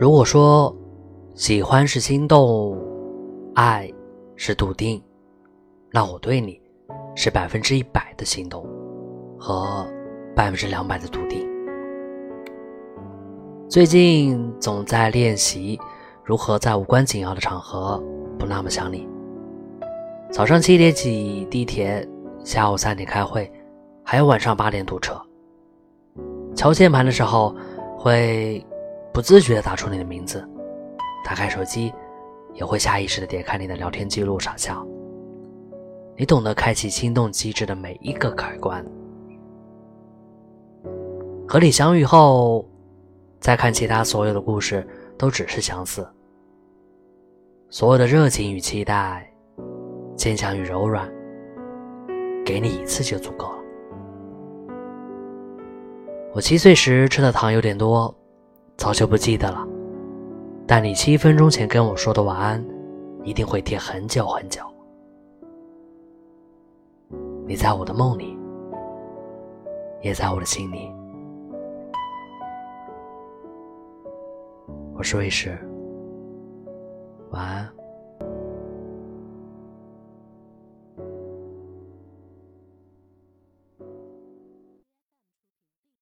[0.00, 0.72] 如果说
[1.34, 2.78] 喜欢是心动，
[3.56, 3.92] 爱
[4.36, 5.02] 是笃定，
[5.90, 6.60] 那我对你
[7.16, 8.64] 是百分之一百的心动
[9.36, 9.84] 和
[10.36, 11.44] 百分之两百的笃定。
[13.68, 15.76] 最近总在练习
[16.22, 18.00] 如何在无关紧要的场合
[18.38, 19.04] 不那么想你。
[20.30, 22.08] 早上七点挤地铁，
[22.44, 23.50] 下午三点开会，
[24.04, 25.20] 还有晚上八点堵车。
[26.54, 27.52] 敲键盘的时候
[27.96, 28.64] 会
[29.18, 30.48] 不自觉地打出你的名字，
[31.24, 31.92] 打开手机
[32.54, 34.86] 也会下意识地点开你的聊天记录傻笑。
[36.16, 38.86] 你懂得开启心动机制的每一个开关。
[41.48, 42.64] 和你相遇后。
[43.40, 44.86] 再看其他所有的故事，
[45.16, 46.06] 都只是相似。
[47.70, 49.28] 所有的热情与期待，
[50.14, 51.12] 坚强与柔软，
[52.44, 53.58] 给你一次就足够了。
[56.32, 58.12] 我七岁时吃的糖有点多，
[58.78, 59.66] 早就不记得了。
[60.66, 62.64] 但你七分钟前跟我说的晚安，
[63.24, 64.62] 一定会贴很久很久。
[67.44, 68.38] 你在我的梦里，
[70.00, 70.90] 也在我的心里。
[74.94, 75.58] 我是卫士，
[77.30, 77.77] 晚安。